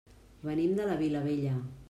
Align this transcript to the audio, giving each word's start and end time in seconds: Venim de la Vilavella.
Venim 0.47 0.73
de 0.79 0.89
la 0.93 0.97
Vilavella. 1.03 1.55